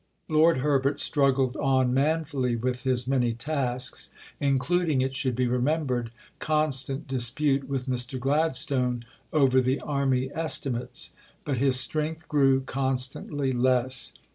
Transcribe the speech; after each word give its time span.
Lord 0.27 0.61
Herbert 0.61 0.99
struggled 0.99 1.55
on 1.57 1.93
manfully 1.93 2.55
with 2.55 2.81
his 2.81 3.05
many 3.05 3.33
tasks 3.35 4.09
(including, 4.39 4.99
it 5.01 5.13
should 5.13 5.35
be 5.35 5.45
remembered, 5.45 6.09
constant 6.39 7.07
dispute 7.07 7.69
with 7.69 7.85
Mr. 7.87 8.19
Gladstone 8.19 9.03
over 9.31 9.61
the 9.61 9.79
Army 9.81 10.31
Estimates), 10.33 11.11
but 11.45 11.59
his 11.59 11.79
strength 11.79 12.27
grew 12.27 12.61
constantly 12.61 13.51
less. 13.51 14.13